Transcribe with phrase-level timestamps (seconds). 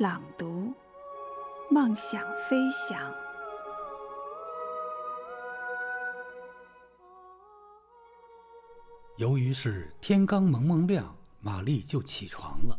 [0.00, 0.72] 朗读，
[1.72, 3.12] 梦想飞翔。
[9.16, 12.78] 由于是天刚蒙蒙亮，玛丽就起床了，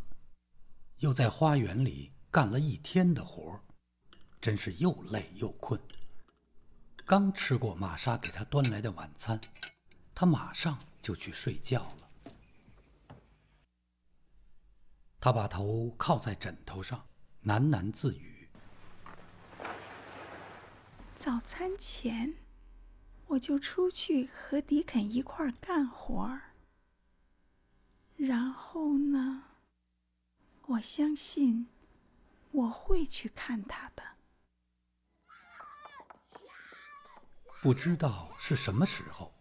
[1.00, 3.60] 又在花园里干了一天的活
[4.40, 5.78] 真是又累又困。
[7.06, 9.42] 刚吃过玛莎给她端来的晚餐，
[10.16, 12.08] 她马上就去睡觉了。
[15.22, 17.06] 他把头靠在枕头上，
[17.46, 18.50] 喃喃自语
[21.14, 22.36] ：“早餐前，
[23.28, 26.54] 我就出去和迪肯一块儿干活儿。
[28.18, 29.44] 然后呢，
[30.66, 31.68] 我相信
[32.52, 34.04] 我会去看他的。
[37.62, 39.34] 不知道是什么时候，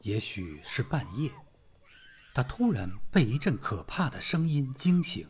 [0.00, 1.32] 也许是半夜。”
[2.34, 5.28] 他突然被一阵可怕的声音惊醒，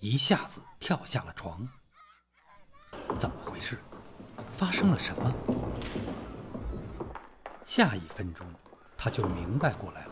[0.00, 1.68] 一下子跳下了床。
[3.18, 3.78] 怎么回事？
[4.50, 5.32] 发生了什么？
[7.64, 8.46] 下一分钟，
[8.96, 10.10] 他就明白过来了。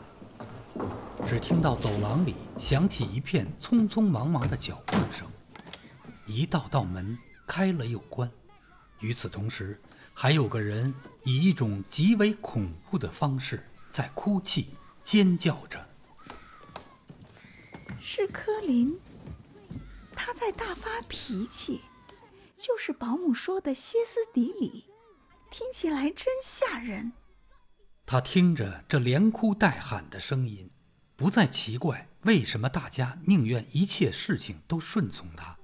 [1.27, 5.29] 只听到走廊里响起一片匆匆忙忙的脚步声，
[6.27, 8.31] 一道道门开了又关。
[9.01, 9.81] 与此同时，
[10.15, 10.93] 还有个人
[11.25, 15.87] 以一种极为恐怖的方式在哭泣、尖叫着。
[18.01, 18.99] 是柯林，
[20.45, 21.83] 在大发脾气，
[22.57, 24.87] 就是保姆说的歇斯底里，
[25.53, 27.13] 听起来真吓人。
[28.05, 30.69] 他听着这连哭带喊的声音，
[31.15, 35.57] 不再奇怪为什么大家宁愿一切事情都顺从他，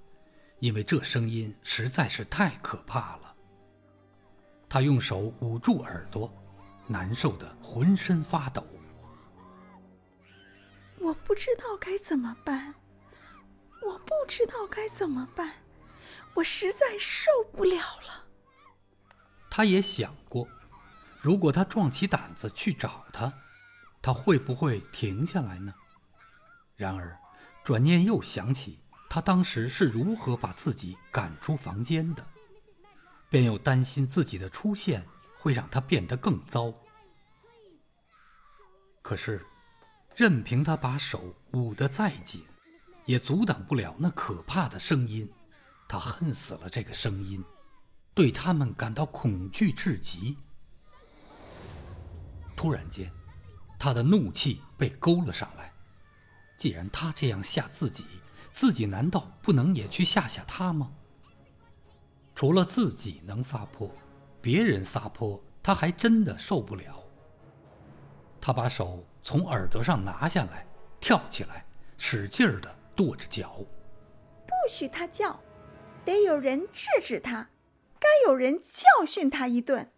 [0.61, 3.35] 因为这声音实在是太可怕了。
[4.69, 6.33] 他用手捂住耳朵，
[6.87, 8.65] 难受的浑身发抖。
[11.01, 12.77] 我不知道该怎么办，
[13.89, 15.55] 我不知道该怎么办，
[16.35, 18.27] 我实在受不了了。
[19.51, 20.47] 他也想过，
[21.21, 23.33] 如果他壮起胆子去找他，
[24.03, 25.75] 他会不会停下来呢？
[26.77, 27.19] 然而，
[27.65, 28.79] 转念又想起
[29.09, 32.27] 他当时是如何把自己赶出房间的，
[33.31, 35.07] 便又担心自己的出现
[35.39, 36.75] 会让他变得更糟。
[39.03, 39.45] 可是。
[40.17, 42.45] 任凭他把手捂得再紧，
[43.09, 45.27] 也阻挡不了那可怕的声音。
[45.89, 47.43] 他恨死了这个声音，
[48.13, 50.37] 对他们感到恐惧至极。
[52.55, 53.11] 突然间，
[53.79, 55.73] 他的怒气被勾了上来。
[56.55, 58.05] 既然他这样吓自己，
[58.53, 60.93] 自己难道不能也去吓吓他吗？
[62.35, 63.91] 除了自己能撒泼，
[64.43, 67.03] 别人撒泼他还真的受不了。
[68.39, 69.03] 他把手。
[69.21, 70.67] 从耳朵上拿下来，
[71.01, 71.67] 跳起来，
[71.99, 73.65] 使劲儿的跺着脚。
[74.45, 75.41] 不许他叫，
[76.05, 77.49] 得有人制止他，
[78.01, 79.93] 该有人教训他一顿。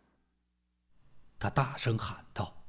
[1.38, 2.62] 他大声喊道。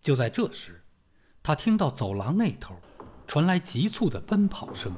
[0.00, 0.82] 就在这时，
[1.42, 2.74] 他听到走廊那头
[3.26, 4.96] 传来急促的奔跑声。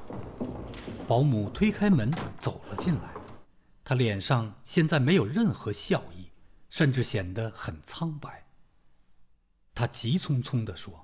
[1.09, 3.13] 保姆推开门走了进来，
[3.83, 6.31] 他脸上现在没有任何笑意，
[6.69, 8.47] 甚至显得很苍白。
[9.75, 11.04] 他急匆匆地说：“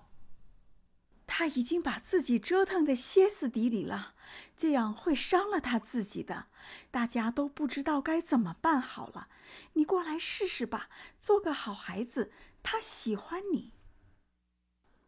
[1.40, 4.14] 他已经把自己折腾得歇斯底里了，
[4.58, 6.48] 这样会伤了他自己的。
[6.90, 9.28] 大家都不知道该怎么办好了。
[9.72, 12.30] 你过来试试吧，做个好孩子。
[12.62, 13.72] 他喜欢你。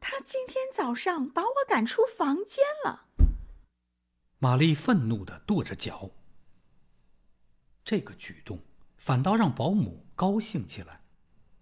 [0.00, 3.08] 他今天早上把我赶出房间了。”
[4.40, 6.12] 玛丽愤怒地跺着脚。
[7.84, 8.58] 这个举动
[8.96, 11.02] 反倒让保姆高兴起来。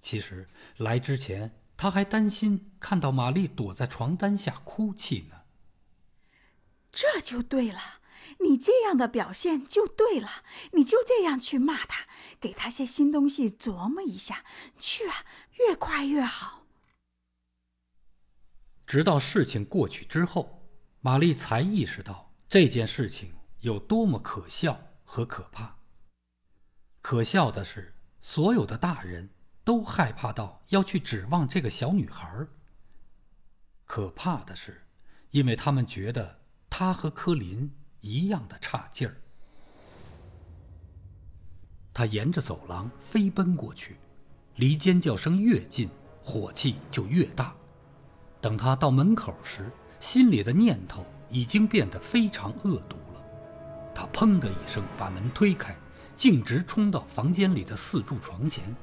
[0.00, 0.46] 其实
[0.76, 1.59] 来之前。
[1.80, 5.44] 他还担心看到玛丽躲在床单下哭泣呢。
[6.92, 8.00] 这就对了，
[8.40, 12.06] 你这样的表现就对了，你就这样去骂他，
[12.38, 14.44] 给他些新东西琢磨一下，
[14.78, 16.66] 去啊，越快越好。
[18.86, 20.68] 直到事情过去之后，
[21.00, 25.78] 玛丽才意识到这件事情有多么可笑和可怕。
[27.00, 29.30] 可笑的是，所有的大人。
[29.70, 32.28] 都害怕到要去指望这个小女孩。
[33.86, 34.82] 可怕的是，
[35.30, 37.70] 因为他们觉得她和柯林
[38.00, 39.16] 一样的差劲儿。
[41.94, 43.96] 他沿着走廊飞奔过去，
[44.56, 45.88] 离尖叫声越近，
[46.20, 47.54] 火气就越大。
[48.40, 49.70] 等他到门口时，
[50.00, 53.24] 心里的念头已经变得非常恶毒了。
[53.94, 55.76] 他砰的一声把门推开，
[56.16, 58.74] 径直冲到房间里的四柱床前。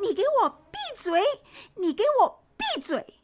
[0.00, 1.22] 你给我闭嘴！
[1.76, 3.20] 你给我闭嘴！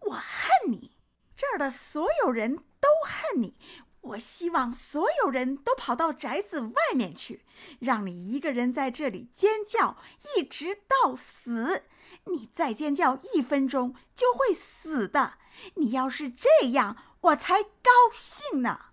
[0.00, 0.92] 我恨你！
[1.36, 3.56] 这儿的所有人都恨你！
[4.00, 7.42] 我希望所有人都跑到宅子外面去，
[7.80, 9.96] 让你一个人在这里尖叫，
[10.36, 11.84] 一直到死。
[12.26, 15.38] 你再尖叫一分钟就会死的。
[15.76, 18.86] 你要是这样，我才高兴呢。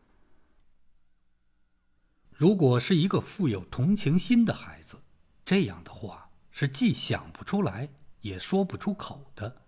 [2.32, 5.04] 如果是一个富有同情心的孩子，
[5.44, 6.31] 这样的话
[6.62, 7.90] 是既想不出来，
[8.22, 9.64] 也说不出口的。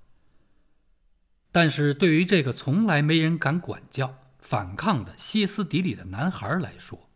[1.51, 4.19] 但是对于这个从来没人敢管教。
[4.37, 7.09] 反抗的歇斯底里的男孩来说，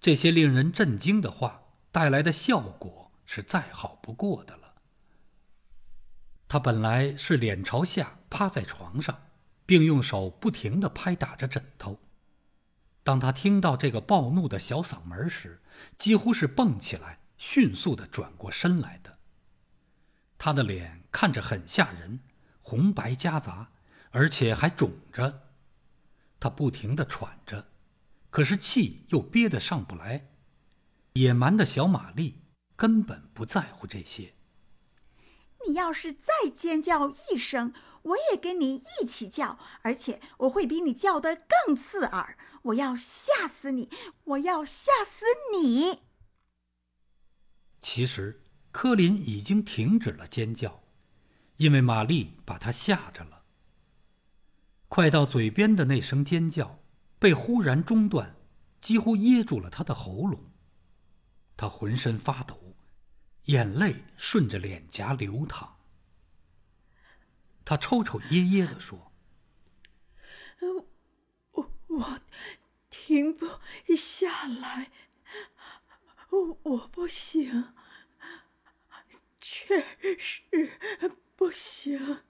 [0.00, 4.74] 这些令人震惊的话带来的效果是再好不过的了。
[6.46, 9.22] 他本来是脸朝下趴在床上，
[9.66, 11.98] 并用手不停地拍打着枕头。
[13.02, 15.60] 当他听到这个暴怒的小嗓门时，
[15.98, 19.18] 几乎是蹦起来，迅速地转过身来的。
[20.38, 22.20] 他的脸看着很吓人，
[22.60, 23.72] 红白夹杂，
[24.12, 25.48] 而且还肿着。
[26.38, 27.66] 他不停地喘着，
[28.30, 30.30] 可是气又憋得上不来。
[31.14, 32.44] 野蛮的小玛丽
[32.76, 34.34] 根本不在乎这些。
[35.66, 42.38] 你要是再尖叫一声，我也跟你一起叫，而且我会比你叫得更刺耳。
[42.62, 43.90] 我要吓死你！
[44.22, 46.04] 我要吓死你！
[47.82, 48.40] 其实，
[48.70, 50.84] 柯林已经停止了尖叫，
[51.56, 53.44] 因为玛丽把他吓着了。
[54.88, 56.78] 快到嘴边的那声尖叫，
[57.18, 58.36] 被忽然中断，
[58.80, 60.52] 几乎噎住了他的喉咙。
[61.56, 62.76] 他浑身发抖，
[63.44, 65.78] 眼泪顺着脸颊流淌。
[67.64, 69.12] 他抽抽噎噎地说
[71.52, 72.20] ：“我我
[72.90, 73.46] 停不
[73.96, 74.90] 下来，
[76.32, 77.74] 我我不行，
[79.40, 79.84] 确
[80.18, 80.72] 实
[81.36, 82.22] 不行。”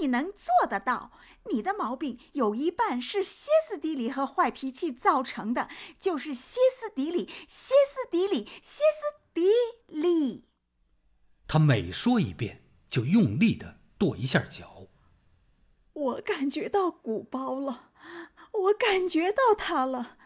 [0.00, 1.10] 你能做得到？
[1.50, 5.68] 你的毛病有一半是歇斯底里和坏脾气造成的，
[5.98, 9.50] 就是歇斯底里，歇斯底里，歇斯底
[9.88, 10.46] 里。
[11.48, 14.86] 他每说一遍，就用力的跺一下脚。
[15.92, 17.90] 我感觉到鼓包了，
[18.52, 20.18] 我感觉到它了。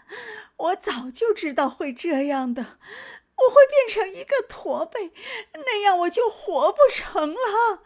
[0.56, 5.12] 我早就知道会这样的，我会变成一个驼背，
[5.54, 7.82] 那样我就活不成了。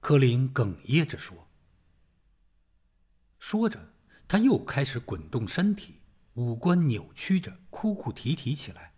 [0.00, 1.46] 柯林哽咽着说
[3.38, 3.92] ：“说着，
[4.26, 6.02] 他又开始滚动身体，
[6.34, 8.94] 五官扭曲着，哭哭啼啼起来，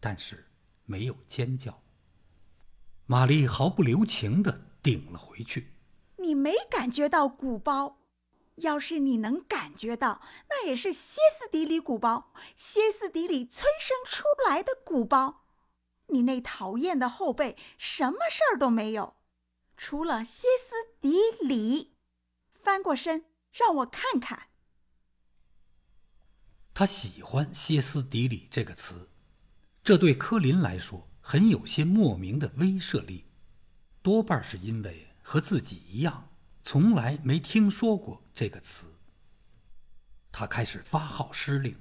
[0.00, 0.50] 但是
[0.84, 1.82] 没有尖叫。”
[3.06, 5.72] 玛丽毫不留情的顶了回去
[6.18, 7.99] ：“你没感觉到鼓包？
[8.60, 15.44] 要是你能感觉到，那也是歇斯底里鼓包，歇斯底里催生出来的鼓包。
[16.08, 19.14] 你那讨厌的后背，什么事儿都没有。”
[19.76, 21.94] 除了歇斯底里，
[22.52, 24.48] 翻过身让我看看。
[26.74, 29.10] 他喜欢“歇斯底里”这个词，
[29.82, 33.26] 这对柯林来说很有些莫名的威慑力，
[34.02, 36.29] 多半是因为和自己一样，
[36.62, 38.94] 从来没听说过这个词。
[40.32, 41.76] 他开始发号施令：“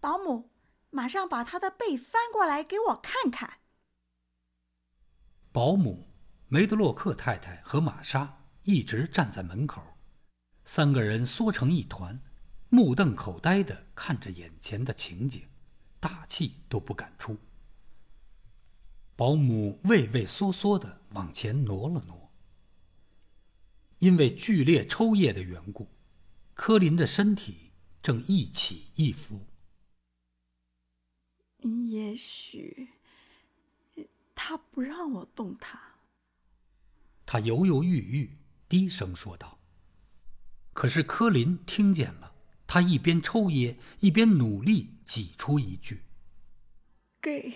[0.00, 0.50] 保姆，
[0.90, 3.58] 马上把他的背翻过来给我看看。”
[5.52, 6.06] 保姆。
[6.48, 9.82] 梅德洛克太太和玛莎一直站在门口，
[10.64, 12.20] 三个人缩成一团，
[12.68, 15.48] 目瞪口呆地看着眼前的情景，
[15.98, 17.36] 大气都不敢出。
[19.16, 22.23] 保姆畏畏缩缩地往前挪了挪，
[24.04, 25.88] 因为剧烈抽噎的缘故，
[26.52, 27.70] 柯林的身体
[28.02, 29.46] 正一起一伏。
[31.86, 32.90] 也许
[34.34, 35.80] 他不让我动他。
[37.24, 38.36] 他犹犹豫豫，
[38.68, 39.58] 低声说道。
[40.74, 42.34] 可是柯林听见了，
[42.66, 46.02] 他一边抽噎，一边努力挤出一句
[47.22, 47.54] ：“给，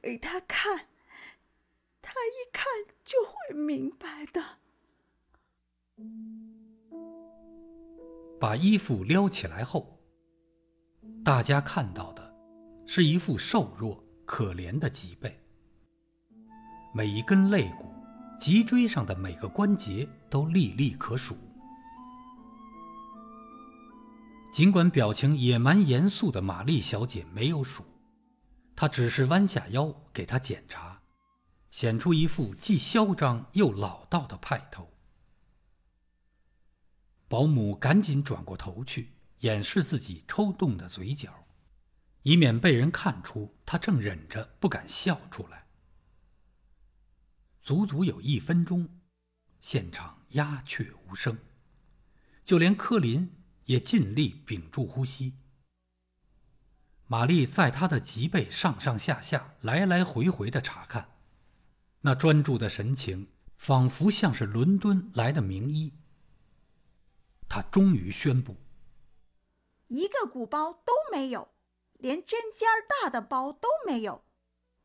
[0.00, 0.86] 给他看，
[2.00, 2.64] 他一看
[3.02, 4.58] 就会明白的。”
[8.40, 9.98] 把衣服撩起来后，
[11.24, 12.34] 大家看到的
[12.86, 15.36] 是一副瘦弱可怜的脊背。
[16.94, 17.92] 每一根肋骨
[18.38, 21.36] 脊椎上的每个关节都历历可数。
[24.52, 27.84] 尽管表情野蛮严肃的玛丽小姐没有数，
[28.74, 31.00] 她只是弯下腰给他检查，
[31.70, 34.88] 显出一副既嚣张又老道的派头。
[37.28, 41.46] 保姆赶紧转过头去，掩饰自己抽动的嘴角，
[42.22, 45.66] 以免被人看出他正忍着不敢笑出来。
[47.60, 48.88] 足足有一分钟，
[49.60, 51.36] 现场鸦雀无声，
[52.42, 53.30] 就连柯林
[53.66, 55.34] 也尽力屏住呼吸。
[57.06, 61.16] 玛丽在他的脊背上上下下来来回回的查看，
[62.00, 65.92] 那专注的神情仿佛像是伦敦来的名医。
[67.48, 68.56] 他终于宣布：
[69.86, 71.48] 一个鼓包都没有，
[71.94, 74.24] 连针尖儿大的包都没有，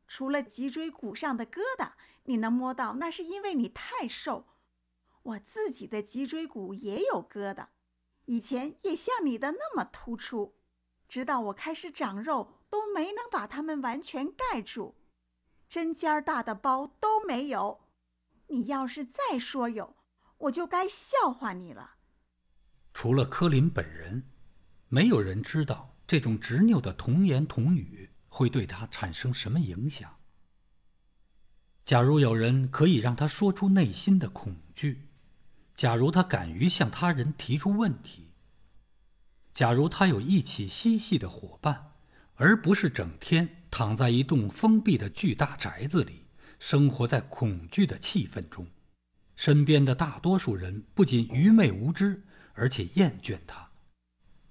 [0.08, 1.92] 除了脊椎骨上的疙瘩。
[2.26, 4.48] 你能摸到，那是因为你太瘦。
[5.24, 7.68] 我自己的脊椎骨也有疙瘩，
[8.24, 10.56] 以前也像你的那么突出，
[11.10, 14.96] 直到我开始长肉，都没能把它们完全盖住。
[15.68, 17.82] 针尖儿大的包都没有。
[18.48, 19.98] 你要是再说有，
[20.38, 21.93] 我就该笑话你了。
[22.94, 24.24] 除了柯林本人，
[24.88, 30.18] 没有人知道这种执拗的童言童语会对他产生什么影响。
[31.84, 35.08] 假如有人可以让他说出内心的恐惧，
[35.76, 38.32] 假如他敢于向他人提出问题，
[39.54, 41.92] 假如他有一起嬉戏的伙伴，
[42.36, 46.26] 而不是整天躺在一栋封闭的巨大宅子里，
[46.58, 48.66] 生活在恐惧的气氛中，
[49.36, 52.24] 身边的大多数人不仅愚昧无知，
[52.54, 53.72] 而且厌倦他，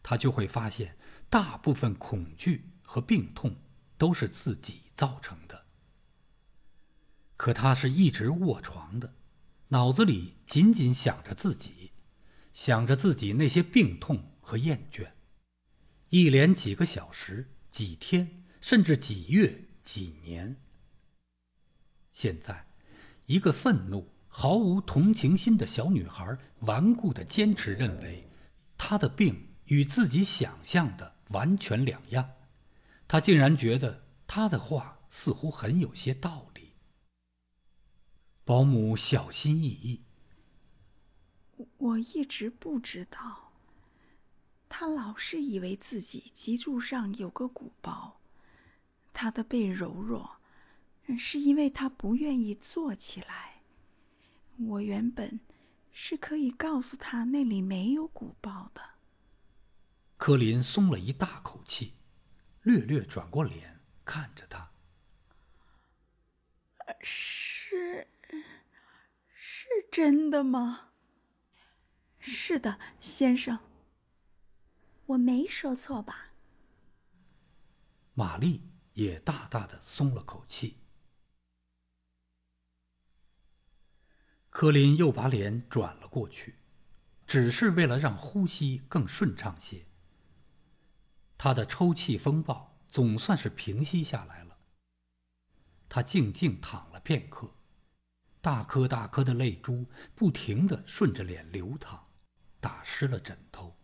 [0.02, 0.96] 他就会发现，
[1.30, 3.56] 大部分恐惧和病痛
[3.96, 5.66] 都是自己造成的。
[7.36, 9.14] 可他是一直卧床的，
[9.68, 11.92] 脑子里仅仅想着自己，
[12.52, 15.12] 想着自己那些病痛和厌倦，
[16.10, 20.56] 一连几个小时、几天，甚至几月、几年。
[22.12, 22.66] 现在，
[23.26, 28.26] 一个愤怒、毫无同情心的小女孩顽固地坚持认为，
[28.78, 32.30] 她的病与自己想象的完全两样。
[33.06, 36.72] 她竟然觉得她的话似乎很有些道理。
[38.42, 40.02] 保姆小心翼翼。
[41.76, 43.52] 我一直不知道，
[44.66, 48.18] 他老是以为自己脊柱上有个鼓包，
[49.12, 50.38] 他的背柔弱，
[51.18, 53.51] 是因为他不愿意坐起来。
[54.68, 55.40] 我原本
[55.90, 58.82] 是可以告诉他那里没有鼓包的。
[60.16, 61.94] 柯林松了一大口气，
[62.62, 64.70] 略略转过脸看着他。
[67.00, 68.08] 是
[69.34, 69.66] 是。
[69.90, 70.92] 真的吗？
[72.18, 73.58] 是的，先生。
[75.06, 76.32] 我没说错吧？
[78.14, 78.62] 玛丽
[78.94, 80.81] 也大大的松了口气。
[84.52, 86.56] 柯林又把脸转了过去，
[87.26, 89.86] 只是为了让呼吸更顺畅些。
[91.38, 94.58] 他的抽泣风暴总算是平息下来了。
[95.88, 97.50] 他静静躺了片刻。
[98.42, 102.08] 大颗大颗的泪珠不停地顺着脸流淌，
[102.60, 103.74] 打湿了枕头。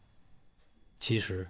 [1.01, 1.49] 其实，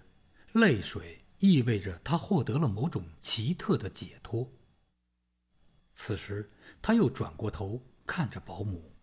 [0.52, 4.48] 泪水意味着他获得了某种奇特的解脱。
[5.94, 6.48] 此时，
[6.80, 8.94] 他又转过头看着保姆。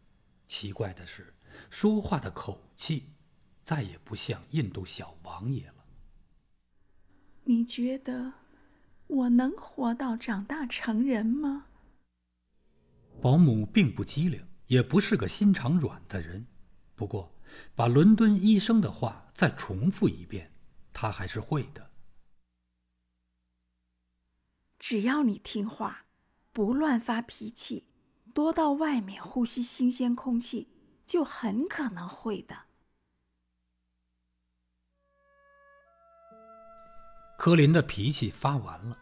[0.47, 1.33] 奇怪的是，
[1.69, 3.13] 说话的口气
[3.63, 5.85] 再也不像印度小王爷了。
[7.43, 8.33] 你觉得
[9.07, 11.67] 我能活到长大成人吗？
[13.21, 16.47] 保姆并不机灵，也不是个心肠软的人。
[16.95, 17.31] 不过，
[17.75, 20.51] 把伦敦医生的话再重复一遍，
[20.91, 21.91] 他还是会的。
[24.77, 26.05] 只要你听话，
[26.51, 27.87] 不乱发脾气，
[28.35, 30.67] 多到外面呼吸新鲜空气，
[31.05, 32.63] 就很可能会的。
[37.37, 38.97] 柯林的脾气发完了，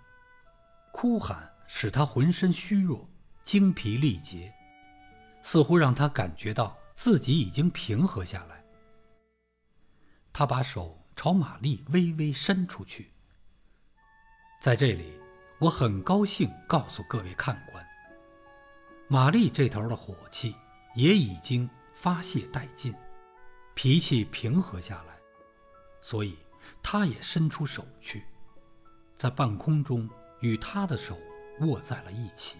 [0.91, 3.09] 哭喊使他浑身虚弱。
[3.43, 4.53] 精疲力竭，
[5.41, 8.63] 似乎让他感觉到自己已经平和下来。
[10.31, 13.11] 他把手朝玛丽微微伸出去。
[14.61, 15.19] 在这里，
[15.59, 17.85] 我很高兴告诉各位看官，
[19.07, 20.55] 玛丽这头的火气
[20.95, 22.93] 也已经发泄殆尽，
[23.75, 25.13] 脾气平和下来，
[26.01, 26.37] 所以
[26.81, 28.23] 她也伸出手去，
[29.15, 31.17] 在半空中与他的手
[31.61, 32.57] 握在了一起。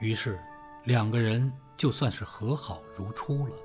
[0.00, 0.38] 于是，
[0.84, 3.56] 两个人就算是和好如初了。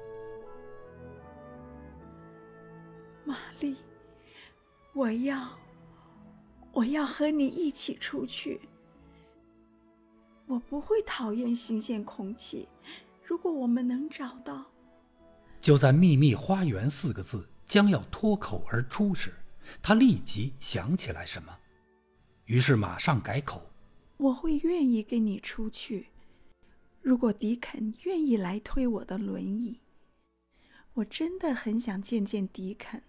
[3.23, 3.77] 玛丽，
[4.93, 5.47] 我要，
[6.71, 8.59] 我要和你一起出去。
[10.45, 12.67] 我不会讨厌新鲜空气。
[13.23, 14.65] 如果我们能找到，
[15.59, 19.33] 就在“秘密花园”四个字将要脱口而出时，
[19.81, 21.57] 他立即想起来什么，
[22.45, 23.71] 于是马上改口
[24.17, 26.07] ：“我会愿意跟你出去。
[27.01, 29.79] 如果迪肯愿意来推我的轮椅，
[30.93, 33.01] 我真的很想见见迪肯，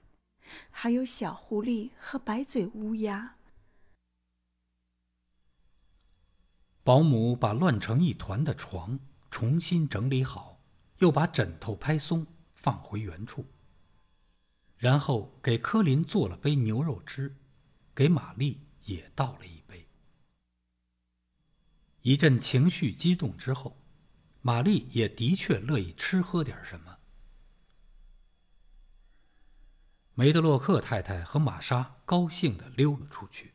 [0.71, 3.34] 还有小狐狸和白嘴乌鸦。”
[6.85, 9.01] 保姆把乱成一团的床
[9.31, 10.61] 重新整理好，
[10.99, 13.47] 又把枕头拍松，放回原处。
[14.77, 17.35] 然后给科林做了杯牛肉汁，
[17.95, 19.89] 给玛丽也倒了一杯。
[22.03, 23.79] 一阵情绪激动之后，
[24.43, 26.99] 玛丽也的确乐意吃喝点什么。
[30.13, 33.55] 梅德洛克太太和玛莎高兴地溜了出去。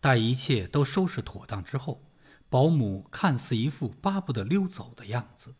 [0.00, 2.02] 待一切都收拾妥当之后。
[2.50, 5.56] 保姆看似一副巴不得溜走的样子。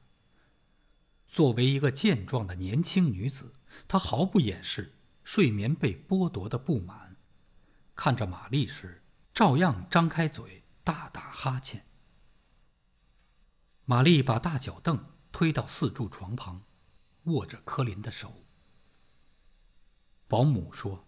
[1.27, 3.55] 作为一个健壮的年轻女子，
[3.87, 7.17] 她毫不掩饰睡眠被剥夺的不满。
[7.95, 9.03] 看着玛丽时，
[9.35, 11.87] 照样张开嘴大打哈欠。
[13.85, 16.63] 玛丽把大脚凳推到四柱床旁，
[17.25, 18.45] 握着科林的手。
[20.27, 21.07] 保姆说：“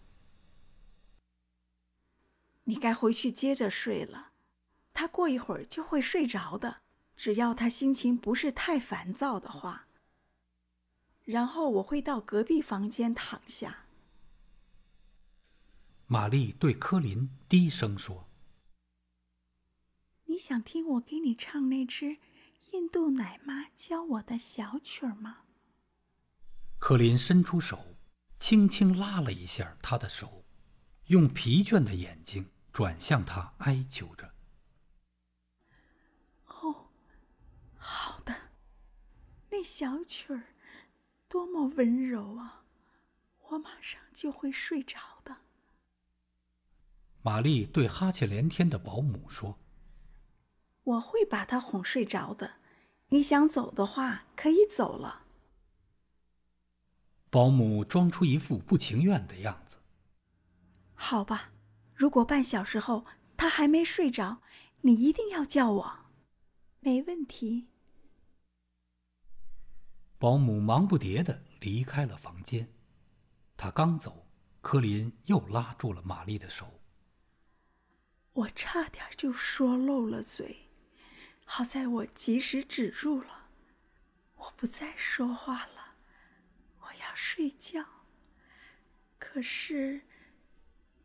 [2.65, 4.30] 你该回去接着睡了。”
[4.93, 6.81] 他过一会儿就会睡着的，
[7.15, 9.87] 只要他心情不是太烦躁的话。
[11.23, 13.85] 然后我会到隔壁房间躺下。
[16.07, 18.27] 玛丽对科林低声说
[20.25, 22.17] ：“你想听我给你唱那支
[22.71, 25.43] 印度奶妈教我的小曲儿吗？”
[26.79, 27.95] 科林伸出手，
[28.39, 30.43] 轻轻拉了一下他的手，
[31.05, 34.30] 用疲倦的眼睛转向他，哀求着。
[39.63, 40.43] 小曲儿，
[41.27, 42.63] 多么温柔啊！
[43.49, 45.37] 我马上就会睡着的。
[47.21, 49.57] 玛丽对哈欠连天的保姆说
[50.83, 52.53] ：“我会把他哄睡着的。
[53.09, 55.25] 你想走的话，可以走了。”
[57.29, 59.77] 保姆装出一副不情愿的样子。
[60.93, 61.51] 好吧，
[61.93, 64.41] 如果半小时后他还没睡着，
[64.81, 65.99] 你一定要叫我。
[66.79, 67.67] 没问题。
[70.21, 72.71] 保姆忙不迭地离开了房间。
[73.57, 74.27] 他刚走，
[74.61, 76.79] 科林又拉住了玛丽的手。
[78.33, 80.69] 我差点就说漏了嘴，
[81.43, 83.47] 好在我及时止住了。
[84.35, 85.95] 我不再说话了，
[86.81, 87.83] 我要睡觉。
[89.17, 90.01] 可是，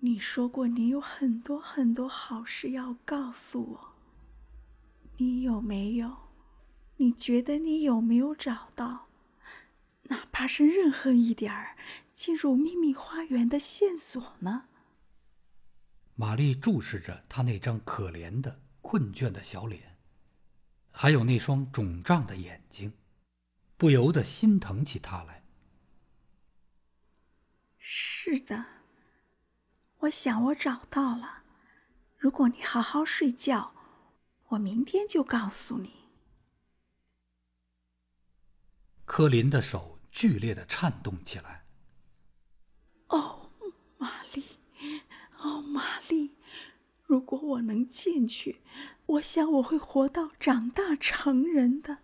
[0.00, 3.92] 你说过你有很多很多好事要告诉我。
[5.16, 6.14] 你有没有？
[6.98, 9.05] 你觉得你有没有找到？
[10.08, 11.76] 哪怕是任何一点儿
[12.12, 14.68] 进入秘密花园的线索呢？
[16.14, 19.96] 玛丽注视着他那张可怜的、困倦的小脸，
[20.90, 22.94] 还有那双肿胀的眼睛，
[23.76, 25.44] 不由得心疼起他来。
[27.78, 28.64] 是的，
[29.98, 31.42] 我想我找到了。
[32.16, 33.74] 如果你好好睡觉，
[34.48, 36.08] 我明天就告诉你。
[39.04, 39.95] 科林的手。
[40.16, 41.66] 剧烈的颤动起来。
[43.08, 43.50] 哦，
[43.98, 44.44] 玛丽，
[45.40, 46.30] 哦，玛丽，
[47.04, 48.62] 如果我能进去，
[49.04, 51.98] 我想我会活到长大成人的。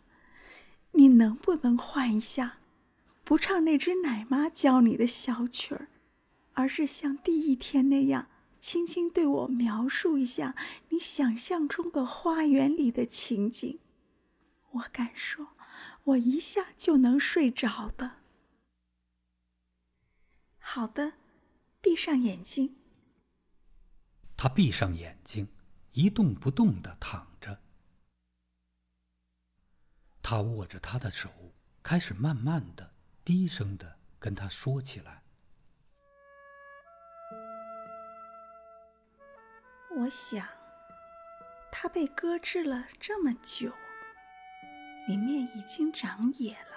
[0.90, 2.58] 你能不能换一下，
[3.24, 5.88] 不唱那只奶妈教你的小曲儿，
[6.52, 8.28] 而是像第一天那样，
[8.60, 10.54] 轻轻对我描述一下
[10.90, 13.78] 你想象中的花园里的情景？
[14.72, 15.48] 我敢说。
[16.04, 18.22] 我一下就能睡着的。
[20.58, 21.12] 好的，
[21.80, 22.76] 闭上眼睛。
[24.36, 25.48] 他闭上眼睛，
[25.92, 27.60] 一动不动的躺着。
[30.20, 31.30] 他握着他的手，
[31.82, 32.92] 开始慢慢的、
[33.24, 35.22] 低声的跟他说起来。
[39.96, 40.48] 我想，
[41.70, 43.72] 他被搁置了这么久。
[45.08, 46.76] 里面已经长野了，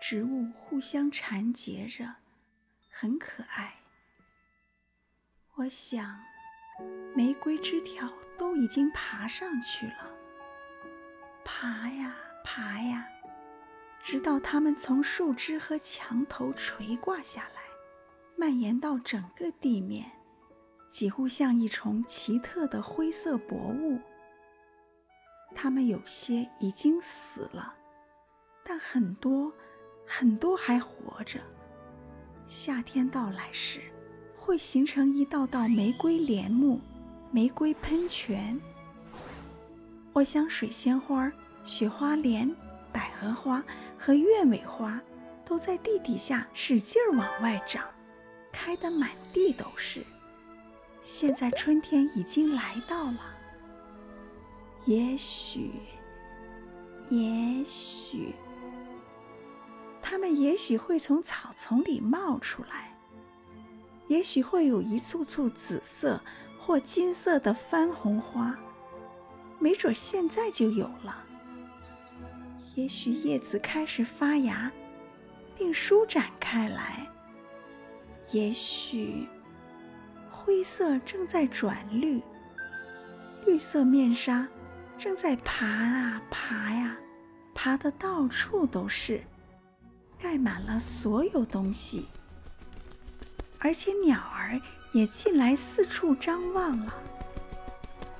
[0.00, 2.14] 植物互相缠结着，
[2.90, 3.74] 很可爱。
[5.56, 6.20] 我想，
[7.14, 10.14] 玫瑰枝条都已经爬上去了。
[11.44, 13.08] 爬呀爬呀，
[14.02, 17.62] 直到它们从树枝和墙头垂挂下来，
[18.36, 20.10] 蔓延到整个地面，
[20.90, 24.00] 几乎像一重奇特的灰色薄雾。
[25.54, 27.74] 它们有些已经死了，
[28.64, 29.52] 但很多
[30.06, 31.40] 很多还活着。
[32.46, 33.80] 夏天到来时，
[34.36, 36.80] 会形成一道道玫瑰帘幕、
[37.30, 38.60] 玫瑰喷泉。
[40.12, 41.32] 我想，水仙花、
[41.64, 42.54] 雪花莲、
[42.92, 43.64] 百合花
[43.98, 45.00] 和鸢尾花
[45.44, 47.84] 都在地底下使劲儿往外长，
[48.52, 50.04] 开得满地都是。
[51.00, 53.33] 现在春天已经来到了，
[54.86, 55.70] 也许，
[57.10, 58.34] 也许。
[60.02, 62.94] 它们也许会从草丛里冒出来，
[64.08, 66.20] 也许会有一簇簇紫色
[66.60, 68.54] 或金色的番红花，
[69.58, 71.24] 没准现在就有了。
[72.74, 74.70] 也许叶子开始发芽，
[75.56, 77.06] 并舒展开来。
[78.32, 79.26] 也许
[80.30, 82.20] 灰色正在转绿，
[83.46, 84.46] 绿色面纱
[84.98, 86.96] 正在爬啊爬呀，
[87.54, 89.22] 爬得到处都是。
[90.18, 92.08] 盖满了所有东西，
[93.58, 94.58] 而且鸟儿
[94.94, 96.94] 也进来四处张望了，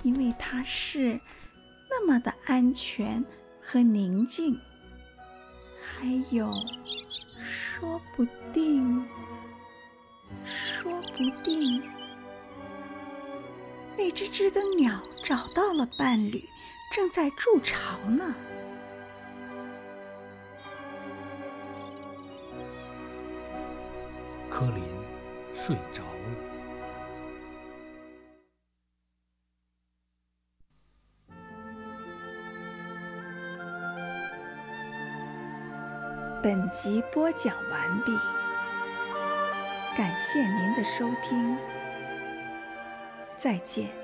[0.03, 1.19] 因为它是
[1.89, 3.25] 那么的安全
[3.63, 4.61] 和宁静。
[5.83, 6.53] 还有，
[7.43, 9.03] 说不定，
[10.45, 11.83] 说不定，
[13.97, 16.47] 那只知更鸟找到了伴侣，
[16.95, 18.33] 正在筑巢呢。
[24.49, 24.85] 柯林
[25.57, 26.09] 睡着了。
[36.41, 38.17] 本集播讲完毕，
[39.97, 41.59] 感谢您的收听，
[43.37, 44.04] 再见。